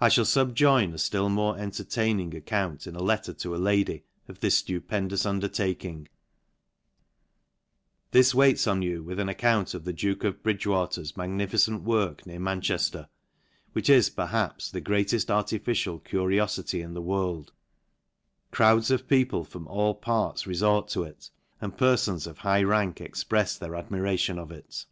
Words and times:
I 0.00 0.10
fhall 0.10 0.24
fubjoin 0.52 0.90
a 0.92 0.94
ftill 0.94 1.28
more 1.28 1.58
entertaining 1.58 2.36
account, 2.36 2.86
in 2.86 2.94
a 2.94 3.02
letter 3.02 3.32
to 3.34 3.52
a 3.56 3.58
lady, 3.58 4.04
of 4.28 4.38
this 4.38 4.62
ftupendous 4.62 5.26
undertaking: 5.26 6.06
This 8.12 8.32
waits 8.32 8.68
on 8.68 8.80
you 8.80 9.02
with 9.02 9.18
an 9.18 9.28
account 9.28 9.74
of 9.74 9.84
the 9.84 9.92
duke 9.92 10.22
of 10.22 10.44
Bridge 10.44 10.68
water's 10.68 11.16
magnificent 11.16 11.82
work 11.82 12.24
near 12.28 12.38
Manchefter^ 12.38 13.08
which 13.72 13.90
is, 13.90 14.08
perhaps, 14.08 14.70
the 14.70 14.80
greateft 14.80 15.28
artificial 15.30 15.98
curiofity 15.98 16.80
in 16.80 16.94
the 16.94 17.02
world; 17.02 17.50
crowds 18.52 18.88
of 18.92 19.08
people 19.08 19.42
from 19.42 19.66
all 19.66 19.96
parts 19.96 20.44
refort 20.46 20.86
to 20.90 21.02
it, 21.02 21.28
and 21.60 21.76
perfons 21.76 22.28
of 22.28 22.38
high 22.38 22.62
rank 22.62 22.98
exprefs 22.98 23.58
their 23.58 23.72
admira 23.72 24.16
tion 24.16 24.38
of 24.38 24.52
it. 24.52 24.86